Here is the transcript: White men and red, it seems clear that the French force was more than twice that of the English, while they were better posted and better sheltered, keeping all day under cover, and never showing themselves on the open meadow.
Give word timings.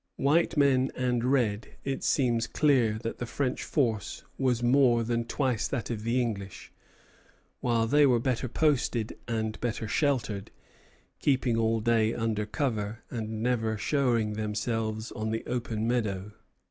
White 0.17 0.57
men 0.57 0.89
and 0.95 1.23
red, 1.23 1.75
it 1.83 2.03
seems 2.03 2.47
clear 2.47 2.97
that 3.03 3.19
the 3.19 3.27
French 3.27 3.61
force 3.63 4.23
was 4.35 4.63
more 4.63 5.03
than 5.03 5.25
twice 5.25 5.67
that 5.67 5.91
of 5.91 6.03
the 6.03 6.19
English, 6.19 6.71
while 7.59 7.85
they 7.85 8.07
were 8.07 8.19
better 8.19 8.47
posted 8.47 9.15
and 9.27 9.59
better 9.59 9.87
sheltered, 9.87 10.49
keeping 11.19 11.55
all 11.55 11.81
day 11.81 12.15
under 12.15 12.47
cover, 12.47 13.03
and 13.11 13.43
never 13.43 13.77
showing 13.77 14.33
themselves 14.33 15.11
on 15.11 15.29
the 15.29 15.45
open 15.45 15.87
meadow. 15.87 16.31